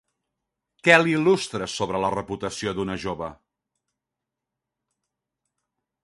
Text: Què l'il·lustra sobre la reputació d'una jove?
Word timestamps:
Què 0.85 0.93
l'il·lustra 1.01 1.67
sobre 1.73 1.99
la 2.05 2.09
reputació 2.15 2.73
d'una 2.79 2.95
jove? 3.03 3.29